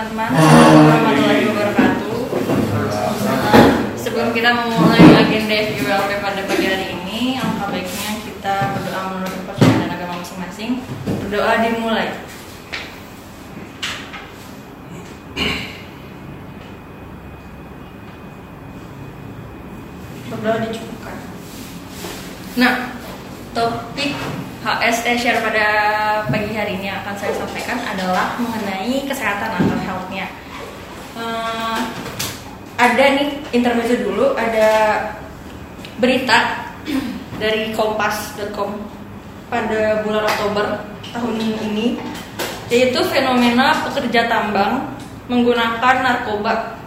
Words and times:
Teman-teman. 0.00 0.32
Warahmatullahi 0.32 1.44
wabarakatuh. 1.52 2.16
Sebelum 4.00 4.32
kita 4.32 4.56
memulai 4.56 5.04
agenda 5.12 5.52
FGWLP 5.52 6.24
pada 6.24 6.40
pagi 6.48 6.64
hari 6.72 6.96
ini, 6.96 7.36
alangkah 7.36 7.68
baiknya 7.68 8.16
kita 8.24 8.80
berdoa 8.80 9.00
menurut 9.12 9.34
kepercayaan 9.44 9.76
dan 9.84 9.90
agama 9.92 10.24
masing-masing. 10.24 10.80
Berdoa 11.04 11.52
dimulai. 11.60 12.08
Berdoa 20.32 20.56
dicukupkan. 20.64 21.16
Nah, 22.56 22.96
topik 23.52 24.09
HSE 24.60 25.12
share 25.16 25.40
pada 25.40 25.66
pagi 26.28 26.52
hari 26.52 26.76
ini 26.76 26.92
akan 26.92 27.14
saya 27.16 27.32
sampaikan 27.32 27.80
adalah 27.80 28.36
mengenai 28.36 29.08
kesehatan 29.08 29.56
atau 29.56 29.76
health-nya. 29.80 30.26
Eh, 31.16 31.78
ada 32.76 33.04
nih 33.16 33.40
intermezzo 33.56 33.96
dulu, 34.04 34.36
ada 34.36 34.68
berita 35.96 36.68
dari 37.42 37.72
kompas.com 37.72 38.76
pada 39.48 40.04
bulan 40.04 40.28
Oktober 40.28 40.66
tahun 41.10 41.36
ini 41.40 41.98
yaitu 42.70 43.02
fenomena 43.10 43.82
pekerja 43.82 44.30
tambang 44.30 44.94
menggunakan 45.26 46.06
narkoba 46.06 46.80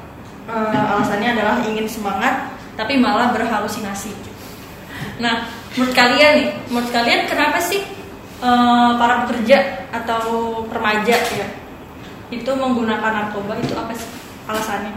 Eh, 0.43 0.75
alasannya 0.75 1.39
adalah 1.39 1.63
ingin 1.63 1.87
semangat 1.87 2.51
tapi 2.75 2.99
malah 2.99 3.31
berhalusinasi 3.31 4.11
Nah, 5.23 5.47
menurut 5.73 5.93
kalian 5.97 6.31
nih, 6.37 6.47
menurut 6.69 6.91
kalian 6.93 7.21
kenapa 7.25 7.57
sih 7.61 7.81
eh, 8.41 8.89
para 8.97 9.25
pekerja 9.25 9.87
atau 9.93 10.21
remaja 10.69 11.17
ya 11.17 11.47
itu 12.33 12.49
menggunakan 12.49 13.11
narkoba? 13.13 13.53
Itu 13.61 13.77
apa 13.77 13.93
sih 13.93 14.09
alasannya? 14.49 14.93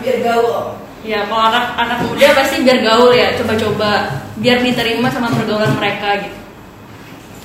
biar 0.00 0.18
gaul. 0.24 0.80
Ya, 1.00 1.24
kalau 1.28 1.48
anak 1.48 1.64
anak 1.80 1.98
muda 2.04 2.28
pasti 2.36 2.60
biar 2.60 2.80
gaul 2.84 3.12
ya, 3.16 3.32
coba-coba. 3.40 4.20
Biar 4.40 4.60
diterima 4.60 5.08
sama 5.12 5.32
pergaulan 5.32 5.72
mereka 5.76 6.16
gitu. 6.24 6.38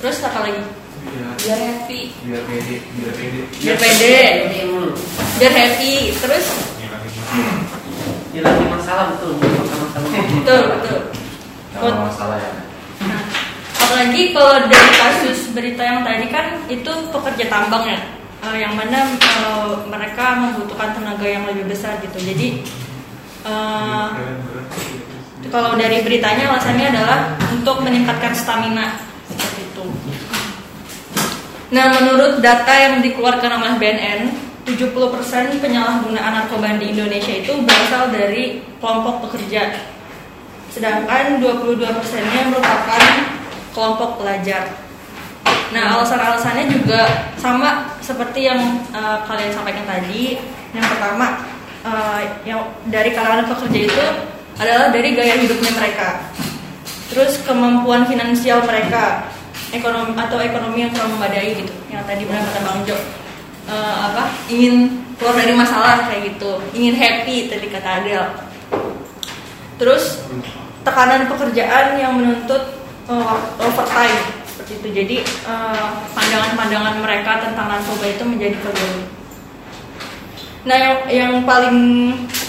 Terus 0.00 0.16
apa 0.24 0.44
lagi? 0.44 0.60
Biar 1.44 1.60
happy, 1.60 2.00
biar 2.26 2.42
pede 2.44 2.76
biar 2.96 3.12
pede. 3.14 3.40
Biar 3.62 3.76
pede, 3.80 4.18
biar 5.40 5.52
happy. 5.52 5.94
Terus? 6.20 6.46
Hilangin 8.32 8.68
masalah. 8.68 9.16
Betul. 9.16 9.32
Masalah. 9.40 10.08
Betul 10.12 10.62
betul. 10.76 11.00
Kalau 11.78 12.08
masalah 12.08 12.38
ya 12.40 12.66
Nah, 13.04 13.22
apalagi 13.76 14.32
kalau 14.32 14.64
dari 14.64 14.90
kasus 14.96 15.52
berita 15.52 15.82
yang 15.84 16.00
tadi 16.00 16.26
kan 16.32 16.64
itu 16.72 16.92
pekerja 17.12 17.44
tambang 17.52 17.84
ya, 17.84 18.00
eh, 18.48 18.56
yang 18.64 18.72
mana 18.72 19.12
eh, 19.20 19.72
mereka 19.84 20.40
membutuhkan 20.40 20.96
tenaga 20.96 21.26
yang 21.28 21.44
lebih 21.44 21.68
besar 21.68 22.00
gitu. 22.00 22.16
Jadi 22.16 22.64
eh, 23.44 24.06
kalau 25.52 25.76
dari 25.76 26.00
beritanya 26.00 26.56
alasannya 26.56 26.86
adalah 26.96 27.18
untuk 27.52 27.84
meningkatkan 27.84 28.32
stamina 28.32 28.96
seperti 29.28 29.60
itu. 29.68 29.84
Nah, 31.76 31.86
menurut 32.00 32.40
data 32.40 32.72
yang 32.72 33.02
dikeluarkan 33.02 33.52
oleh 33.60 33.74
BNN, 33.76 34.20
70% 34.66 35.62
penyalahgunaan 35.62 36.32
narkoba 36.42 36.74
di 36.78 36.90
Indonesia 36.90 37.30
itu 37.30 37.54
berasal 37.62 38.10
dari 38.10 38.62
kelompok 38.82 39.30
pekerja 39.30 39.94
sedangkan 40.76 41.40
22 41.40 41.80
persennya 41.80 42.52
merupakan 42.52 43.00
kelompok 43.72 44.20
pelajar. 44.20 44.76
Nah, 45.72 45.96
alasan-alasannya 45.96 46.68
juga 46.68 47.32
sama 47.40 47.96
seperti 48.04 48.44
yang 48.44 48.60
eh, 48.92 49.18
kalian 49.24 49.56
sampaikan 49.56 49.88
tadi. 49.88 50.36
Yang 50.76 50.86
pertama, 50.92 51.48
eh, 51.80 52.20
yang 52.44 52.60
dari 52.92 53.16
kalangan 53.16 53.48
pekerja 53.48 53.80
itu 53.88 54.04
adalah 54.60 54.92
dari 54.92 55.16
gaya 55.16 55.40
hidupnya 55.40 55.72
mereka. 55.80 56.28
Terus 57.08 57.40
kemampuan 57.48 58.04
finansial 58.04 58.60
mereka, 58.68 59.32
ekonomi 59.72 60.12
atau 60.12 60.36
ekonomi 60.44 60.84
yang 60.84 60.92
kurang 60.92 61.16
memadai 61.16 61.56
gitu. 61.56 61.72
Yang 61.88 62.04
tadi 62.04 62.22
benar 62.28 62.44
kata 62.52 62.60
Bang 62.60 62.80
Jo. 62.84 62.96
Eh, 63.66 63.96
apa? 64.12 64.28
Ingin 64.52 65.08
keluar 65.16 65.40
dari 65.40 65.56
masalah 65.56 66.04
kayak 66.12 66.36
gitu, 66.36 66.60
ingin 66.76 66.92
happy 67.00 67.48
tadi 67.48 67.66
kata 67.72 67.88
Adel. 68.04 68.24
Terus 69.80 70.20
tekanan 70.86 71.26
pekerjaan 71.26 71.98
yang 71.98 72.14
menuntut 72.14 72.62
uh, 73.10 73.34
overtime 73.58 74.22
seperti 74.46 74.72
itu. 74.78 74.88
Jadi 74.94 75.16
uh, 75.50 75.98
pandangan-pandangan 76.14 77.02
mereka 77.02 77.42
tentang 77.42 77.66
narkoba 77.66 78.06
itu 78.06 78.22
menjadi 78.22 78.56
kegagalan. 78.62 79.02
Nah, 80.66 80.76
yang, 80.78 80.96
yang 81.10 81.32
paling 81.46 81.78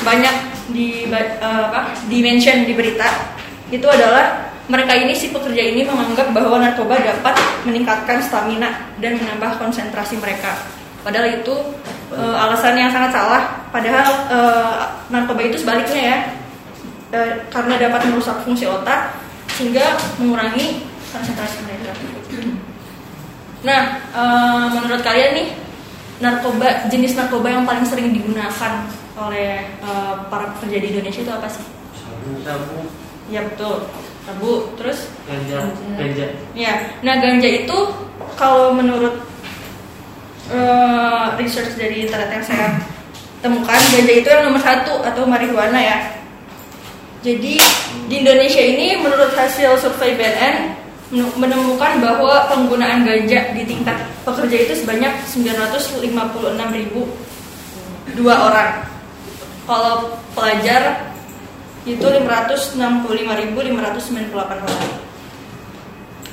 banyak 0.01 0.35
di 0.69 1.09
uh, 1.09 1.69
apa, 1.73 1.97
di 2.05 2.17
mention 2.21 2.65
di 2.65 2.73
berita 2.77 3.09
itu 3.73 3.85
adalah 3.89 4.53
mereka 4.67 4.93
ini 4.99 5.15
si 5.15 5.31
pekerja 5.31 5.63
ini 5.63 5.87
menganggap 5.87 6.35
bahwa 6.35 6.59
narkoba 6.59 6.99
dapat 6.99 7.35
meningkatkan 7.63 8.19
stamina 8.21 8.89
dan 9.01 9.17
menambah 9.17 9.57
konsentrasi 9.57 10.19
mereka. 10.19 10.59
Padahal 11.01 11.39
itu 11.39 11.55
uh, 12.11 12.35
alasan 12.35 12.75
yang 12.75 12.91
sangat 12.91 13.15
salah. 13.15 13.63
Padahal 13.71 14.09
uh, 14.27 14.75
narkoba 15.07 15.41
itu 15.47 15.57
sebaliknya 15.61 16.01
ya 16.01 16.17
Eh, 17.07 17.47
karena 17.47 17.79
dapat 17.79 18.11
merusak 18.11 18.43
fungsi 18.43 18.67
otak 18.67 19.15
sehingga 19.55 19.95
mengurangi 20.19 20.83
konsentrasi 21.07 21.63
mereka. 21.63 21.95
Nah, 23.63 23.81
eh, 24.11 24.65
menurut 24.75 24.99
kalian 25.07 25.31
nih 25.39 25.47
narkoba 26.19 26.91
jenis 26.91 27.15
narkoba 27.15 27.47
yang 27.47 27.63
paling 27.63 27.87
sering 27.87 28.11
digunakan 28.11 28.91
oleh 29.15 29.71
eh, 29.79 30.13
para 30.27 30.51
pekerja 30.59 30.77
di 30.83 30.87
Indonesia 30.91 31.23
itu 31.23 31.31
apa 31.31 31.47
sih? 31.47 31.63
sabu 32.43 32.91
Ya 33.31 33.47
betul, 33.47 33.87
sabu. 34.27 34.75
Terus? 34.75 35.07
ganja 35.23 35.63
ganja 35.95 36.27
Ya, 36.59 36.91
nah 37.07 37.23
ganja 37.23 37.47
itu 37.47 37.77
kalau 38.35 38.75
menurut 38.75 39.23
research 41.39 41.75
dari 41.79 42.03
internet 42.07 42.35
yang 42.35 42.43
saya 42.43 42.67
temukan, 43.39 43.79
ganja 43.95 44.11
itu 44.11 44.27
yang 44.27 44.51
nomor 44.51 44.59
satu 44.59 44.99
atau 45.07 45.23
marijuana 45.23 45.79
ya. 45.79 46.17
Jadi 47.25 47.57
di 48.05 48.15
Indonesia 48.21 48.61
ini 48.61 49.01
menurut 49.01 49.33
hasil 49.33 49.81
survei 49.81 50.13
BNN 50.13 50.77
menemukan 51.39 52.03
bahwa 52.03 52.51
penggunaan 52.51 53.07
ganja 53.07 53.55
di 53.55 53.63
tingkat 53.63 53.95
pekerja 54.27 54.67
itu 54.67 54.83
sebanyak 54.83 55.15
956 55.25 56.77
ribu 56.77 57.07
dua 58.13 58.51
orang. 58.51 58.85
Kalau 59.65 60.13
pelajar 60.37 61.09
itu 61.87 62.03
565.598 62.03 64.35
orang. 64.35 64.91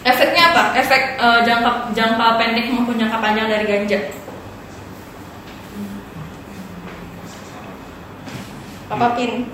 Efeknya 0.04 0.52
apa? 0.52 0.76
Efek 0.76 1.16
eh, 1.16 1.40
jangka 1.48 1.96
jangka 1.96 2.36
pendek 2.36 2.68
maupun 2.68 3.00
jangka 3.00 3.24
panjang 3.24 3.48
dari 3.48 3.64
ganja. 3.64 3.96
Apa 8.92 9.16
pin? 9.16 9.48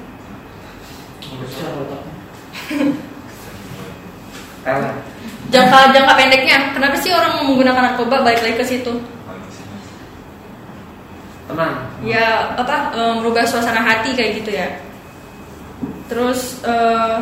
Jangka 5.50 5.78
jangka 5.90 6.14
pendeknya, 6.14 6.56
kenapa 6.76 6.96
sih 7.00 7.10
orang 7.10 7.42
menggunakan 7.42 7.82
narkoba? 7.90 8.22
Balik 8.22 8.42
lagi 8.44 8.56
ke 8.60 8.66
situ. 8.66 8.94
tenang. 11.50 11.74
Ya 12.06 12.54
apa? 12.54 12.94
eh, 12.94 13.12
merubah 13.18 13.42
suasana 13.42 13.82
hati 13.82 14.14
kayak 14.14 14.38
gitu 14.42 14.50
ya. 14.54 14.68
Terus 16.06 16.62
eh, 16.62 17.18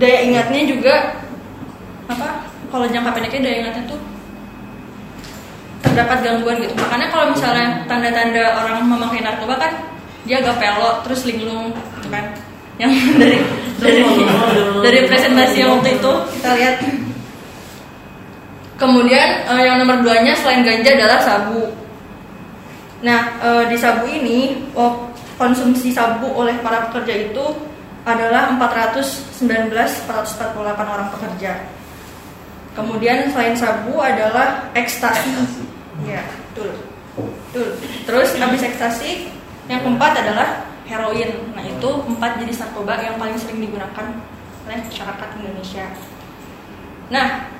daya 0.00 0.18
ingatnya 0.24 0.60
juga 0.64 0.94
apa? 2.08 2.48
Kalau 2.72 2.88
jangka 2.88 3.12
pendeknya 3.12 3.40
daya 3.44 3.56
ingatnya 3.60 3.84
tuh 3.92 4.00
terdapat 5.84 6.18
gangguan 6.24 6.56
gitu. 6.64 6.74
Makanya 6.80 7.06
kalau 7.12 7.26
misalnya 7.30 7.84
tanda-tanda 7.84 8.44
orang 8.64 8.88
memakai 8.88 9.20
narkoba 9.20 9.54
kan 9.60 9.72
dia 10.24 10.40
agak 10.40 10.56
pelot, 10.56 11.04
terus 11.04 11.28
linglung? 11.28 11.76
Yang 12.80 12.92
dari 13.20 13.38
dari 13.78 14.00
dari 14.82 14.98
presentasi 15.06 15.56
yang 15.62 15.78
waktu 15.78 15.98
itu 15.98 16.12
kita 16.38 16.50
lihat. 16.58 16.76
Kemudian 18.74 19.28
eh, 19.46 19.62
yang 19.62 19.78
nomor 19.78 20.02
duanya 20.02 20.34
selain 20.34 20.66
ganja 20.66 20.90
adalah 20.98 21.18
sabu. 21.22 21.70
Nah 23.06 23.20
eh, 23.38 23.64
di 23.70 23.76
sabu 23.78 24.10
ini 24.10 24.66
oh, 24.74 25.06
konsumsi 25.38 25.94
sabu 25.94 26.26
oleh 26.34 26.58
para 26.58 26.90
pekerja 26.90 27.30
itu 27.30 27.44
adalah 28.04 28.52
419 28.58 29.72
448 30.10 30.58
orang 30.82 31.08
pekerja. 31.14 31.52
Kemudian 32.74 33.30
selain 33.30 33.54
sabu 33.54 34.02
adalah 34.02 34.66
ekstasi. 34.74 35.30
Ya, 36.02 36.26
betul. 36.50 36.74
Betul. 37.14 37.68
Terus 38.02 38.34
habis 38.42 38.66
ekstasi, 38.66 39.30
yang 39.70 39.78
keempat 39.86 40.18
adalah 40.18 40.66
heroin. 40.84 41.30
Nah, 41.56 41.64
itu 41.64 41.88
empat 42.08 42.40
jenis 42.40 42.60
narkoba 42.60 43.00
yang 43.00 43.16
paling 43.16 43.36
sering 43.40 43.60
digunakan 43.60 44.06
oleh 44.64 44.78
masyarakat 44.84 45.28
Indonesia. 45.40 45.86
Nah, 47.12 47.52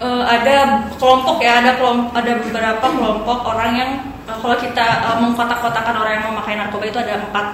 eh, 0.00 0.24
ada 0.24 0.84
kelompok 1.00 1.40
ya, 1.40 1.64
ada 1.64 1.80
kelompok, 1.80 2.12
ada 2.12 2.32
beberapa 2.40 2.86
kelompok 2.92 3.38
orang 3.48 3.70
yang 3.76 3.90
eh, 4.28 4.36
kalau 4.40 4.56
kita 4.60 4.84
eh, 4.84 5.16
mengkotak-kotakan 5.20 5.96
orang 5.96 6.12
yang 6.20 6.26
memakai 6.32 6.54
narkoba 6.60 6.84
itu 6.88 6.98
ada 7.00 7.24
empat 7.24 7.46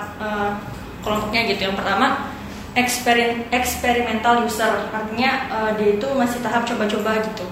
kelompoknya 1.01 1.49
gitu. 1.49 1.71
Yang 1.71 1.77
pertama 1.81 2.07
eksperi- 2.77 3.47
eksperimental 3.55 4.43
user, 4.47 4.91
artinya 4.91 5.31
eh, 5.51 5.71
dia 5.79 5.89
itu 5.99 6.07
masih 6.15 6.43
tahap 6.43 6.67
coba-coba 6.67 7.23
gitu. 7.23 7.47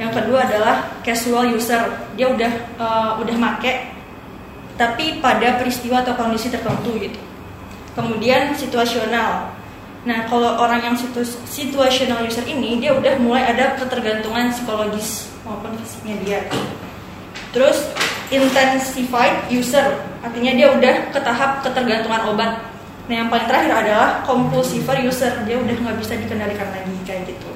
Yang 0.00 0.24
kedua 0.24 0.48
adalah 0.48 0.88
casual 1.04 1.52
user, 1.52 1.84
dia 2.16 2.32
udah 2.32 2.52
eh, 2.80 3.10
udah 3.20 3.36
make 3.36 3.91
tapi 4.76 5.20
pada 5.20 5.60
peristiwa 5.60 6.00
atau 6.00 6.16
kondisi 6.16 6.48
tertentu 6.48 6.96
gitu. 6.96 7.20
Kemudian 7.92 8.56
situasional. 8.56 9.52
Nah, 10.02 10.26
kalau 10.26 10.58
orang 10.58 10.82
yang 10.82 10.96
situ- 10.98 11.38
situational 11.46 12.26
user 12.26 12.42
ini 12.48 12.82
dia 12.82 12.90
udah 12.96 13.20
mulai 13.22 13.46
ada 13.54 13.78
ketergantungan 13.78 14.50
psikologis 14.50 15.30
maupun 15.46 15.76
fisiknya 15.78 16.16
dia. 16.24 16.40
Terus 17.52 17.86
intensified 18.32 19.46
user, 19.52 20.02
artinya 20.24 20.52
dia 20.56 20.68
udah 20.72 20.94
ke 21.12 21.20
tahap 21.20 21.62
ketergantungan 21.62 22.32
obat. 22.32 22.64
Nah, 23.06 23.14
yang 23.14 23.28
paling 23.28 23.46
terakhir 23.46 23.72
adalah 23.76 24.24
compulsive 24.24 24.88
user, 25.04 25.44
dia 25.44 25.60
udah 25.60 25.74
nggak 25.74 25.98
bisa 26.00 26.16
dikendalikan 26.16 26.66
lagi 26.72 26.96
kayak 27.04 27.28
gitu. 27.28 27.50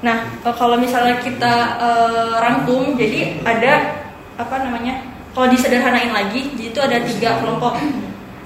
Nah, 0.00 0.32
kalau 0.42 0.80
misalnya 0.80 1.20
kita 1.22 1.54
eh, 1.78 2.32
rangkum, 2.40 2.96
jadi 2.96 3.38
ada 3.46 4.02
apa 4.40 4.66
namanya? 4.66 5.13
Kalau 5.34 5.50
disederhanain 5.50 6.14
lagi, 6.14 6.54
itu 6.54 6.78
ada 6.78 7.02
tiga 7.02 7.42
kelompok. 7.42 7.74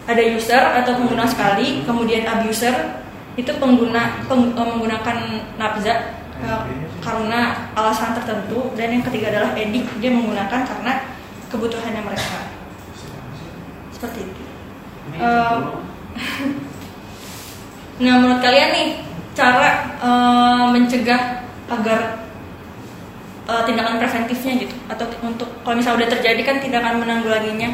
Ada 0.08 0.24
user 0.24 0.62
atau 0.82 0.96
pengguna 0.96 1.28
sekali, 1.28 1.84
kemudian 1.84 2.24
abuser 2.24 2.96
itu 3.36 3.52
pengguna 3.60 4.24
peng- 4.24 4.56
eh, 4.56 4.66
menggunakan 4.66 5.16
nafza 5.60 5.94
eh, 6.40 6.60
karena 7.04 7.70
alasan 7.76 8.16
tertentu, 8.16 8.72
dan 8.72 8.88
yang 8.88 9.04
ketiga 9.04 9.28
adalah 9.36 9.52
edik, 9.52 9.84
dia 10.00 10.08
menggunakan 10.08 10.64
karena 10.64 10.92
kebutuhannya 11.52 12.02
mereka. 12.02 12.48
Seperti 13.92 14.24
itu. 14.24 14.42
Eh, 15.20 15.56
Nah, 17.98 18.14
menurut 18.22 18.38
kalian 18.38 18.70
nih 18.70 18.88
cara 19.34 19.90
mencegah 20.70 21.42
agar 21.66 22.27
eh, 23.48 23.62
tindakan 23.64 23.96
preventifnya 23.96 24.52
gitu 24.68 24.74
atau 24.92 25.06
untuk 25.24 25.48
kalau 25.64 25.74
misalnya 25.80 26.04
udah 26.04 26.10
terjadi 26.18 26.42
kan 26.44 26.56
tindakan 26.60 27.00
menanggulanginya 27.00 27.70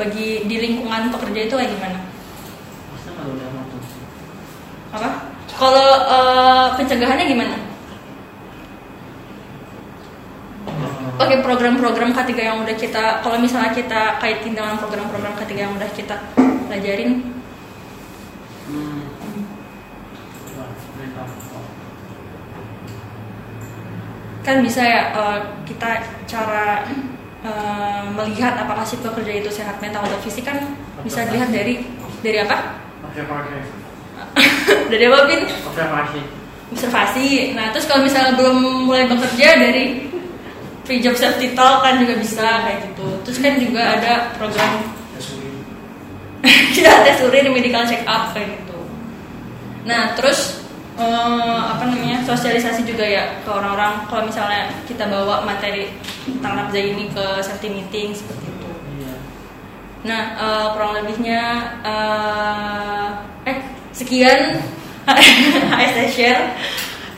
bagi 0.00 0.48
di 0.48 0.56
lingkungan 0.58 1.12
pekerja 1.12 1.40
itu 1.46 1.54
kayak 1.54 1.72
gimana? 1.76 1.98
Apa? 4.96 5.10
Kalau 5.58 5.88
eh, 6.08 6.66
pencegahannya 6.80 7.26
gimana? 7.28 7.56
Pakai 11.18 11.42
program-program 11.42 12.14
K3 12.14 12.30
yang 12.38 12.58
udah 12.62 12.76
kita 12.78 13.26
kalau 13.26 13.42
misalnya 13.42 13.74
kita 13.74 14.22
kaitin 14.22 14.54
dengan 14.54 14.78
program-program 14.78 15.34
K3 15.34 15.50
yang 15.58 15.74
udah 15.74 15.90
kita 15.90 16.14
pelajarin 16.70 17.38
Hmm. 18.68 19.00
Wah, 20.60 20.68
mental. 21.00 21.28
Kan 24.48 24.64
bisa 24.64 24.80
ya 24.80 25.02
eh, 25.12 25.38
kita 25.68 26.00
cara 26.24 26.88
eh, 27.44 28.02
melihat 28.16 28.56
apakah 28.56 28.88
si 28.88 28.96
pekerja 29.04 29.44
itu 29.44 29.52
sehat 29.52 29.76
mental 29.84 30.08
atau 30.08 30.16
fisik 30.24 30.48
kan 30.48 30.56
bisa 31.04 31.28
dilihat 31.28 31.52
dari 31.52 31.84
dari 32.24 32.40
apa? 32.40 32.80
Observasi. 33.04 33.58
dari 34.92 35.04
apa 35.04 35.18
Bin? 35.28 35.42
Observasi. 35.68 36.20
Observasi. 36.72 37.28
Nah 37.52 37.68
terus 37.76 37.84
kalau 37.84 38.08
misalnya 38.08 38.40
belum 38.40 38.88
mulai 38.88 39.04
bekerja 39.04 39.60
dari 39.60 40.08
free 40.88 41.04
job 41.04 41.12
safety 41.12 41.52
talk 41.52 41.84
kan 41.84 42.00
juga 42.00 42.16
bisa 42.16 42.64
kayak 42.64 42.88
gitu. 42.88 43.08
Terus 43.28 43.38
kan 43.44 43.54
juga 43.60 43.82
ada 44.00 44.32
program 44.40 44.96
kita 46.72 46.90
tes 47.04 47.20
urin 47.20 47.52
medical 47.52 47.84
check 47.84 48.00
up 48.08 48.32
kayak 48.32 48.56
gitu. 48.56 48.78
Nah 49.84 50.16
terus 50.16 50.67
eh, 50.98 51.60
apa 51.72 51.82
namanya 51.86 52.18
sosialisasi 52.26 52.82
juga 52.82 53.06
ya 53.06 53.38
ke 53.46 53.50
orang-orang 53.50 54.04
kalau 54.10 54.26
misalnya 54.26 54.68
kita 54.84 55.06
bawa 55.06 55.46
materi 55.46 55.94
tentang 56.26 56.58
nafza 56.58 56.80
ini 56.82 57.06
ke 57.14 57.26
safety 57.40 57.70
meeting 57.70 58.10
seperti 58.10 58.50
itu. 58.50 58.68
Iya. 58.98 59.14
Nah 60.04 60.22
eh, 60.36 60.66
kurang 60.74 60.92
lebihnya 60.98 61.42
eh, 61.86 63.06
eh 63.46 63.58
sekian 63.94 64.58
HSS 65.72 66.10
share 66.12 66.42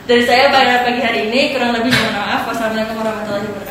dari 0.07 0.23
saya 0.25 0.49
pada 0.49 0.85
pagi 0.85 1.01
hari 1.01 1.29
ini 1.29 1.51
kurang 1.51 1.75
lebih 1.75 1.91
mohon 1.91 2.13
maaf 2.15 2.41
wassalamualaikum 2.47 2.95
warahmatullahi 3.01 3.45
wabarakatuh. 3.49 3.70